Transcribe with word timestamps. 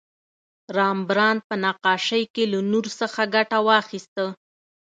رامبراند 0.77 1.41
په 1.49 1.55
نقاشۍ 1.63 2.23
کې 2.33 2.43
له 2.51 2.59
نور 2.71 2.85
څخه 2.99 3.21
ګټه 3.35 3.57
واخیسته. 3.67 4.25